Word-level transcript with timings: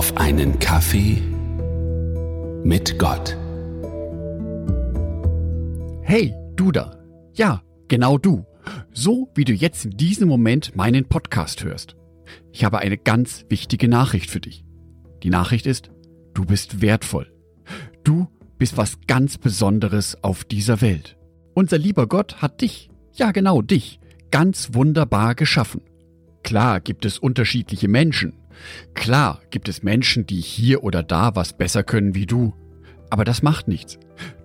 auf 0.00 0.16
einen 0.16 0.58
Kaffee 0.58 1.20
mit 2.64 2.98
Gott. 2.98 3.36
Hey, 6.00 6.34
du 6.56 6.72
da. 6.72 6.98
Ja, 7.34 7.62
genau 7.86 8.16
du. 8.16 8.46
So 8.94 9.28
wie 9.34 9.44
du 9.44 9.52
jetzt 9.52 9.84
in 9.84 9.90
diesem 9.90 10.26
Moment 10.26 10.74
meinen 10.74 11.04
Podcast 11.04 11.64
hörst. 11.64 11.96
Ich 12.50 12.64
habe 12.64 12.78
eine 12.78 12.96
ganz 12.96 13.44
wichtige 13.50 13.88
Nachricht 13.88 14.30
für 14.30 14.40
dich. 14.40 14.64
Die 15.22 15.28
Nachricht 15.28 15.66
ist, 15.66 15.90
du 16.32 16.46
bist 16.46 16.80
wertvoll. 16.80 17.30
Du 18.02 18.26
bist 18.56 18.78
was 18.78 19.02
ganz 19.06 19.36
Besonderes 19.36 20.16
auf 20.24 20.44
dieser 20.44 20.80
Welt. 20.80 21.18
Unser 21.52 21.76
lieber 21.76 22.06
Gott 22.06 22.40
hat 22.40 22.62
dich, 22.62 22.88
ja 23.12 23.32
genau 23.32 23.60
dich, 23.60 24.00
ganz 24.30 24.70
wunderbar 24.72 25.34
geschaffen. 25.34 25.82
Klar 26.42 26.80
gibt 26.80 27.04
es 27.04 27.18
unterschiedliche 27.18 27.88
Menschen. 27.88 28.34
Klar 28.94 29.40
gibt 29.50 29.68
es 29.68 29.82
Menschen, 29.82 30.26
die 30.26 30.40
hier 30.40 30.84
oder 30.84 31.02
da 31.02 31.34
was 31.34 31.56
besser 31.56 31.82
können 31.82 32.14
wie 32.14 32.26
du. 32.26 32.54
Aber 33.10 33.24
das 33.24 33.42
macht 33.42 33.68
nichts. 33.68 33.98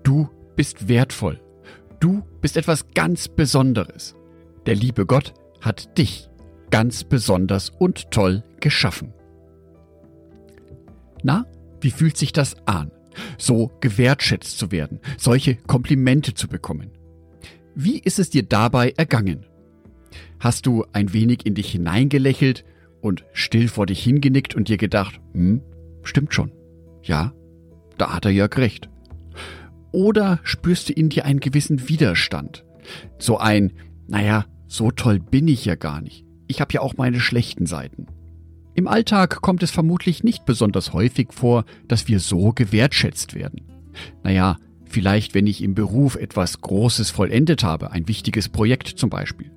Du 0.04 0.30
bist 0.56 0.88
wertvoll. 0.88 1.42
Du 2.00 2.24
bist 2.42 2.58
etwas 2.58 2.94
ganz 2.94 3.28
Besonderes. 3.28 4.16
Der 4.66 4.76
liebe 4.76 5.06
Gott 5.06 5.34
hat 5.62 5.98
dich 5.98 6.30
ganz 6.72 7.04
besonders 7.04 7.70
und 7.70 8.12
toll 8.12 8.44
geschaffen. 8.60 9.14
Na, 11.24 11.46
wie 11.82 11.92
fühlt 11.92 12.18
sich 12.18 12.34
das 12.34 12.56
an, 12.68 12.92
so 13.38 13.72
gewertschätzt 13.82 14.58
zu 14.58 14.72
werden, 14.72 15.00
solche 15.18 15.56
Komplimente 15.56 16.34
zu 16.34 16.48
bekommen? 16.48 16.92
Wie 17.76 18.00
ist 18.00 18.20
es 18.20 18.30
dir 18.30 18.44
dabei 18.44 18.94
ergangen? 18.98 19.46
Hast 20.40 20.66
du 20.66 20.86
ein 20.94 21.14
wenig 21.14 21.46
in 21.46 21.56
dich 21.56 21.72
hineingelächelt 21.72 22.66
und 23.02 23.26
still 23.34 23.68
vor 23.68 23.86
dich 23.86 24.04
hingenickt 24.04 24.56
und 24.56 24.68
dir 24.68 24.78
gedacht, 24.78 25.20
hm, 25.34 25.62
stimmt 26.04 26.34
schon. 26.34 26.52
Ja, 27.04 27.34
da 27.98 28.14
hat 28.14 28.26
er 28.26 28.32
ja 28.32 28.46
recht. 28.46 28.90
Oder 29.92 30.40
spürst 30.44 30.90
du 30.90 30.94
in 30.94 31.10
dir 31.10 31.26
einen 31.26 31.40
gewissen 31.40 31.88
Widerstand? 31.88 32.66
So 33.18 33.38
ein, 33.38 33.74
naja, 34.08 34.46
so 34.68 34.92
toll 34.92 35.20
bin 35.20 35.48
ich 35.48 35.66
ja 35.66 35.76
gar 35.76 36.02
nicht. 36.02 36.26
Ich 36.48 36.62
habe 36.62 36.74
ja 36.74 36.82
auch 36.82 36.98
meine 36.98 37.20
schlechten 37.20 37.66
Seiten. 37.66 38.08
Im 38.74 38.88
Alltag 38.88 39.42
kommt 39.42 39.64
es 39.64 39.72
vermutlich 39.72 40.24
nicht 40.24 40.46
besonders 40.46 40.92
häufig 40.92 41.32
vor, 41.32 41.64
dass 41.88 42.08
wir 42.08 42.20
so 42.20 42.52
gewertschätzt 42.52 43.34
werden. 43.34 43.62
Naja, 44.24 44.58
vielleicht 44.84 45.34
wenn 45.34 45.48
ich 45.48 45.64
im 45.64 45.76
Beruf 45.76 46.16
etwas 46.16 46.60
Großes 46.60 47.10
vollendet 47.10 47.64
habe, 47.64 47.92
ein 47.92 48.08
wichtiges 48.08 48.50
Projekt 48.50 48.88
zum 48.88 49.10
Beispiel. 49.10 49.52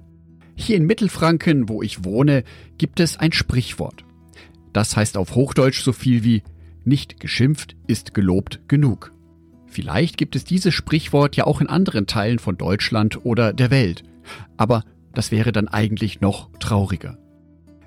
Hier 0.61 0.77
in 0.77 0.87
Mittelfranken, 0.87 1.69
wo 1.69 1.83
ich 1.83 2.05
wohne, 2.05 2.43
gibt 2.77 2.99
es 3.01 3.17
ein 3.17 3.33
Sprichwort. 3.33 4.05
Das 4.73 4.97
heißt 4.97 5.17
auf 5.17 5.35
Hochdeutsch 5.35 5.83
so 5.83 5.93
viel 5.93 6.25
wie 6.25 6.43
nicht 6.85 7.21
geschimpft 7.21 7.77
ist 7.87 8.13
gelobt 8.13 8.61
genug. 8.69 9.13
Vielleicht 9.67 10.19
gibt 10.19 10.35
es 10.35 10.45
dieses 10.45 10.75
Sprichwort 10.75 11.37
ja 11.37 11.47
auch 11.47 11.61
in 11.61 11.69
anderen 11.69 12.07
Teilen 12.07 12.41
von 12.41 12.59
Deutschland 12.59 13.25
oder 13.25 13.53
der 13.53 13.71
Welt. 13.71 14.03
Aber 14.57 14.85
das 15.15 15.31
wäre 15.31 15.53
dann 15.53 15.69
eigentlich 15.69 16.21
noch 16.21 16.51
trauriger. 16.59 17.17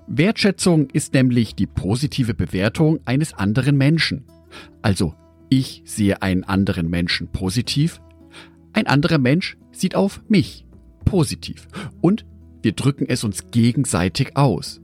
Wertschätzung 0.08 0.89
ist 0.89 1.14
nämlich 1.14 1.55
die 1.55 1.67
positive 1.67 2.33
Bewertung 2.33 2.99
eines 3.05 3.33
anderen 3.33 3.77
Menschen. 3.77 4.23
Also 4.81 5.14
ich 5.49 5.83
sehe 5.86 6.22
einen 6.22 6.45
anderen 6.45 6.89
Menschen 6.89 7.27
positiv, 7.27 8.02
ein 8.73 8.88
anderer 8.88 9.17
Mensch 9.17 9.58
sieht 9.72 9.94
auf 9.94 10.22
mich 10.30 10.66
positiv 11.05 11.67
und 11.99 12.25
wir 12.62 12.73
drücken 12.73 13.06
es 13.08 13.23
uns 13.23 13.52
gegenseitig 13.52 14.38
aus. 14.38 14.81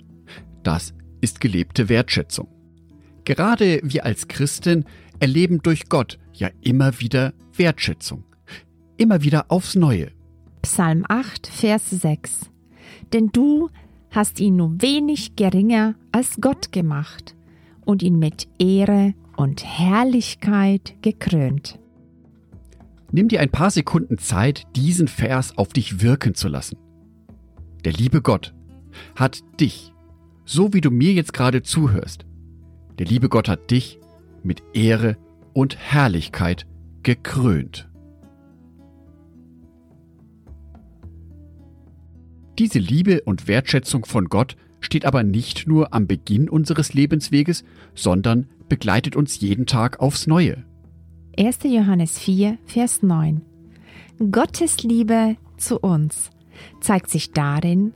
Das 0.64 0.94
ist 1.22 1.39
gelebte 1.39 1.89
Wertschätzung. 1.89 2.47
Gerade 3.23 3.81
wir 3.83 4.06
als 4.06 4.28
Christen 4.28 4.86
erleben 5.20 5.61
durch 5.61 5.89
Gott 5.89 6.17
ja 6.33 6.50
immer 6.61 7.00
wieder 7.00 7.33
Wertschätzung. 7.55 8.23
Immer 8.98 9.21
wieder 9.23 9.45
aufs 9.49 9.76
Neue. 9.76 10.11
Psalm 10.61 11.05
8, 11.08 11.48
Vers 11.48 11.89
6. 11.89 12.49
Denn 13.14 13.30
du 13.32 13.70
hast 14.11 14.39
ihn 14.39 14.55
nur 14.55 14.82
wenig 14.82 15.36
geringer 15.36 15.95
als 16.11 16.37
Gott 16.42 16.71
gemacht 16.71 17.36
und 17.86 18.02
ihn 18.02 18.17
mit 18.17 18.48
Ehre 18.60 19.14
und 19.36 19.64
Herrlichkeit 19.64 20.95
gekrönt. 21.02 21.80
Nimm 23.11 23.27
dir 23.27 23.39
ein 23.39 23.52
paar 23.52 23.71
Sekunden 23.71 24.17
Zeit, 24.17 24.67
diesen 24.76 25.08
Vers 25.08 25.58
auf 25.58 25.70
dich 25.70 26.02
wirken 26.02 26.33
zu 26.33 26.48
lassen. 26.48 26.77
Der 27.86 27.93
liebe 27.93 28.21
Gott 28.21 28.54
hat 29.15 29.43
dich, 29.60 29.93
so 30.45 30.73
wie 30.73 30.82
du 30.82 30.92
mir 30.92 31.14
jetzt 31.14 31.33
gerade 31.33 31.61
zuhörst, 31.61 32.26
der 32.99 33.05
liebe 33.05 33.30
Gott 33.30 33.48
hat 33.48 33.70
dich 33.71 33.99
mit 34.43 34.64
Ehre 34.73 35.17
und 35.54 35.77
Herrlichkeit 35.77 36.66
gekrönt. 37.04 37.89
Diese 42.58 42.80
Liebe 42.80 43.21
und 43.21 43.48
Wertschätzung 43.48 44.05
von 44.05 44.26
Gott 44.26 44.55
steht 44.80 45.05
aber 45.05 45.23
nicht 45.23 45.67
nur 45.67 45.93
am 45.93 46.08
Beginn 46.08 46.49
unseres 46.49 46.93
Lebensweges, 46.93 47.64
sondern 47.93 48.48
begleitet 48.67 49.16
uns 49.16 49.39
jeden 49.39 49.67
Tag 49.67 49.99
aufs 49.99 50.27
Neue. 50.27 50.64
1. 51.37 51.60
Johannes 51.66 52.17
4, 52.17 52.58
Vers 52.66 53.04
9 53.04 53.42
Gottes 54.32 54.82
Liebe 54.82 55.36
zu 55.58 55.80
uns 55.80 56.32
zeigt 56.81 57.09
sich 57.09 57.31
darin, 57.31 57.93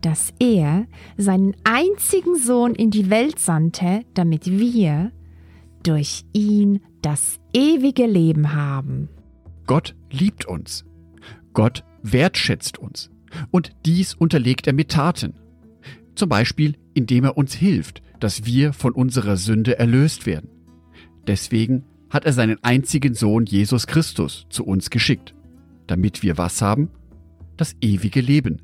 dass 0.00 0.32
er 0.38 0.86
seinen 1.16 1.56
einzigen 1.64 2.36
Sohn 2.36 2.74
in 2.74 2.90
die 2.90 3.10
Welt 3.10 3.38
sandte, 3.38 4.02
damit 4.14 4.46
wir 4.46 5.12
durch 5.82 6.24
ihn 6.32 6.80
das 7.02 7.38
ewige 7.52 8.06
Leben 8.06 8.54
haben. 8.54 9.08
Gott 9.66 9.94
liebt 10.10 10.46
uns. 10.46 10.84
Gott 11.52 11.84
wertschätzt 12.02 12.78
uns. 12.78 13.10
Und 13.50 13.72
dies 13.84 14.14
unterlegt 14.14 14.66
er 14.66 14.72
mit 14.72 14.90
Taten. 14.90 15.34
Zum 16.14 16.28
Beispiel, 16.28 16.76
indem 16.94 17.24
er 17.24 17.36
uns 17.36 17.54
hilft, 17.54 18.02
dass 18.20 18.44
wir 18.44 18.72
von 18.72 18.92
unserer 18.92 19.36
Sünde 19.36 19.78
erlöst 19.78 20.26
werden. 20.26 20.50
Deswegen 21.26 21.84
hat 22.10 22.24
er 22.24 22.32
seinen 22.32 22.62
einzigen 22.64 23.14
Sohn 23.14 23.44
Jesus 23.44 23.86
Christus 23.86 24.46
zu 24.48 24.64
uns 24.64 24.90
geschickt, 24.90 25.34
damit 25.86 26.22
wir 26.22 26.38
was 26.38 26.62
haben? 26.62 26.90
Das 27.58 27.76
ewige 27.80 28.20
Leben. 28.20 28.62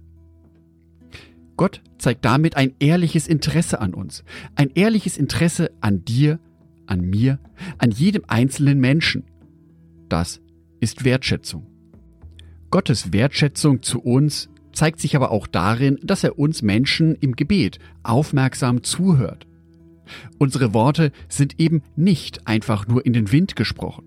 Gott 1.56 1.82
zeigt 1.98 2.24
damit 2.24 2.56
ein 2.56 2.74
ehrliches 2.80 3.28
Interesse 3.28 3.80
an 3.80 3.94
uns, 3.94 4.24
ein 4.56 4.70
ehrliches 4.74 5.16
Interesse 5.18 5.70
an 5.80 6.04
dir, 6.04 6.40
an 6.86 7.00
mir, 7.02 7.38
an 7.78 7.90
jedem 7.90 8.24
einzelnen 8.26 8.80
Menschen. 8.80 9.24
Das 10.08 10.40
ist 10.80 11.04
Wertschätzung. 11.04 11.66
Gottes 12.70 13.12
Wertschätzung 13.12 13.82
zu 13.82 14.00
uns 14.00 14.48
zeigt 14.72 15.00
sich 15.00 15.14
aber 15.14 15.30
auch 15.30 15.46
darin, 15.46 15.98
dass 16.02 16.24
er 16.24 16.38
uns 16.38 16.62
Menschen 16.62 17.14
im 17.14 17.36
Gebet 17.36 17.78
aufmerksam 18.02 18.82
zuhört. 18.82 19.46
Unsere 20.38 20.74
Worte 20.74 21.12
sind 21.28 21.60
eben 21.60 21.82
nicht 21.96 22.46
einfach 22.46 22.86
nur 22.88 23.06
in 23.06 23.12
den 23.12 23.30
Wind 23.30 23.56
gesprochen. 23.56 24.04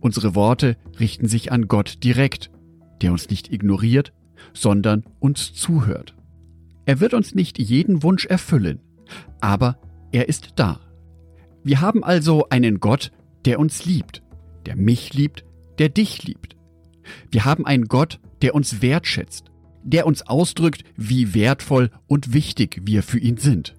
Unsere 0.00 0.34
Worte 0.34 0.76
richten 0.98 1.28
sich 1.28 1.52
an 1.52 1.68
Gott 1.68 2.02
direkt 2.02 2.50
der 3.02 3.12
uns 3.12 3.28
nicht 3.28 3.52
ignoriert, 3.52 4.12
sondern 4.52 5.04
uns 5.18 5.52
zuhört. 5.52 6.14
Er 6.86 7.00
wird 7.00 7.14
uns 7.14 7.34
nicht 7.34 7.58
jeden 7.58 8.02
Wunsch 8.02 8.26
erfüllen, 8.26 8.80
aber 9.40 9.78
er 10.12 10.28
ist 10.28 10.54
da. 10.56 10.80
Wir 11.62 11.80
haben 11.80 12.02
also 12.02 12.48
einen 12.48 12.80
Gott, 12.80 13.12
der 13.44 13.58
uns 13.58 13.84
liebt, 13.84 14.22
der 14.66 14.76
mich 14.76 15.14
liebt, 15.14 15.44
der 15.78 15.88
dich 15.88 16.24
liebt. 16.24 16.56
Wir 17.30 17.44
haben 17.44 17.66
einen 17.66 17.86
Gott, 17.86 18.20
der 18.42 18.54
uns 18.54 18.82
wertschätzt, 18.82 19.50
der 19.84 20.06
uns 20.06 20.22
ausdrückt, 20.22 20.84
wie 20.96 21.34
wertvoll 21.34 21.90
und 22.06 22.32
wichtig 22.32 22.82
wir 22.84 23.02
für 23.02 23.18
ihn 23.18 23.36
sind. 23.36 23.76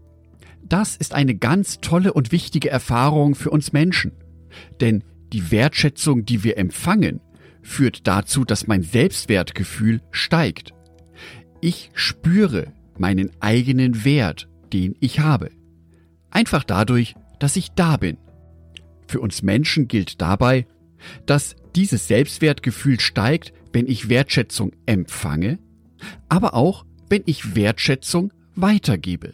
Das 0.63 0.95
ist 0.95 1.13
eine 1.13 1.35
ganz 1.35 1.79
tolle 1.81 2.13
und 2.13 2.31
wichtige 2.31 2.69
Erfahrung 2.69 3.35
für 3.35 3.49
uns 3.49 3.73
Menschen. 3.73 4.13
Denn 4.79 5.03
die 5.33 5.51
Wertschätzung, 5.51 6.25
die 6.25 6.43
wir 6.43 6.57
empfangen, 6.57 7.19
führt 7.63 8.07
dazu, 8.07 8.45
dass 8.45 8.67
mein 8.67 8.83
Selbstwertgefühl 8.83 10.01
steigt. 10.11 10.73
Ich 11.61 11.89
spüre 11.95 12.73
meinen 12.97 13.31
eigenen 13.39 14.05
Wert, 14.05 14.49
den 14.71 14.95
ich 14.99 15.19
habe. 15.19 15.49
Einfach 16.29 16.63
dadurch, 16.63 17.15
dass 17.39 17.55
ich 17.55 17.71
da 17.71 17.97
bin. 17.97 18.17
Für 19.07 19.21
uns 19.21 19.41
Menschen 19.41 19.87
gilt 19.87 20.21
dabei, 20.21 20.67
dass 21.25 21.55
dieses 21.75 22.07
Selbstwertgefühl 22.07 22.99
steigt, 22.99 23.53
wenn 23.71 23.87
ich 23.87 24.09
Wertschätzung 24.09 24.71
empfange, 24.85 25.59
aber 26.29 26.53
auch, 26.53 26.85
wenn 27.09 27.23
ich 27.25 27.55
Wertschätzung 27.55 28.31
weitergebe. 28.55 29.33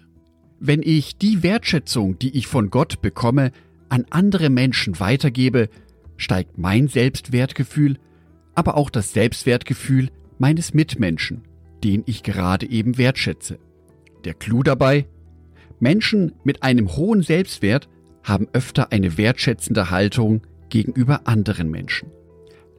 Wenn 0.59 0.81
ich 0.83 1.17
die 1.17 1.43
Wertschätzung, 1.43 2.19
die 2.19 2.37
ich 2.37 2.47
von 2.47 2.69
Gott 2.69 3.01
bekomme, 3.01 3.51
an 3.89 4.05
andere 4.09 4.49
Menschen 4.49 4.99
weitergebe, 4.99 5.69
steigt 6.17 6.57
mein 6.57 6.87
Selbstwertgefühl 6.87 7.97
aber 8.59 8.75
auch 8.75 8.89
das 8.89 9.13
Selbstwertgefühl 9.13 10.09
meines 10.37 10.73
Mitmenschen, 10.73 11.43
den 11.81 12.03
ich 12.05 12.23
gerade 12.23 12.69
eben 12.69 12.97
wertschätze. 12.97 13.57
Der 14.25 14.33
Clou 14.33 14.63
dabei? 14.63 15.07
Menschen 15.79 16.33
mit 16.43 16.61
einem 16.61 16.93
hohen 16.97 17.21
Selbstwert 17.21 17.87
haben 18.21 18.49
öfter 18.51 18.91
eine 18.91 19.17
wertschätzende 19.17 19.91
Haltung 19.91 20.41
gegenüber 20.67 21.21
anderen 21.25 21.71
Menschen. 21.71 22.11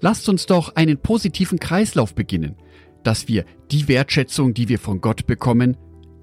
Lasst 0.02 0.28
uns 0.28 0.44
doch 0.44 0.76
einen 0.76 0.98
positiven 0.98 1.58
Kreislauf 1.58 2.14
beginnen, 2.14 2.56
dass 3.02 3.26
wir 3.26 3.46
die 3.70 3.88
Wertschätzung, 3.88 4.52
die 4.52 4.68
wir 4.68 4.78
von 4.78 5.00
Gott 5.00 5.26
bekommen, 5.26 5.78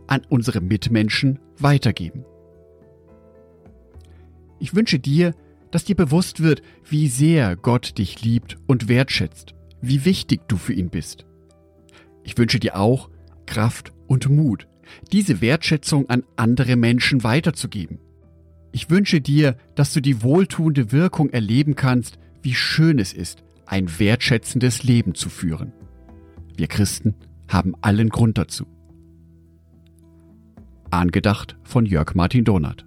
an 0.06 0.22
unsere 0.30 0.62
Mitmenschen 0.62 1.40
weitergeben. 1.58 2.26
Ich 4.60 4.76
wünsche 4.76 5.00
dir, 5.00 5.34
dass 5.72 5.86
dir 5.86 5.96
bewusst 5.96 6.42
wird, 6.42 6.62
wie 6.90 7.08
sehr 7.08 7.56
Gott 7.56 7.98
dich 7.98 8.22
liebt 8.22 8.58
und 8.68 8.88
wertschätzt, 8.88 9.54
wie 9.82 10.06
wichtig 10.06 10.42
du 10.48 10.58
für 10.58 10.74
ihn 10.74 10.90
bist. 10.90 11.26
Ich 12.24 12.38
wünsche 12.38 12.60
dir 12.60 12.78
auch 12.78 13.10
Kraft 13.46 13.94
und 14.08 14.30
Mut, 14.30 14.68
diese 15.12 15.42
Wertschätzung 15.42 16.10
an 16.10 16.24
andere 16.36 16.76
Menschen 16.76 17.24
weiterzugeben. 17.24 18.00
Ich 18.72 18.90
wünsche 18.90 19.22
dir, 19.22 19.58
dass 19.76 19.94
du 19.94 20.02
die 20.02 20.24
wohltuende 20.24 20.92
Wirkung 20.92 21.30
erleben 21.30 21.76
kannst, 21.76 22.20
wie 22.42 22.54
schön 22.54 23.00
es 23.00 23.14
ist, 23.14 23.44
ein 23.66 24.00
wertschätzendes 24.00 24.84
Leben 24.84 25.16
zu 25.16 25.30
führen. 25.30 25.74
Wir 26.56 26.68
Christen 26.68 27.16
haben 27.48 27.76
allen 27.82 28.10
Grund 28.10 28.38
dazu. 28.38 28.66
Angedacht 30.90 31.58
von 31.64 31.86
Jörg 31.86 32.16
Martin 32.16 32.46
Donath. 32.46 32.87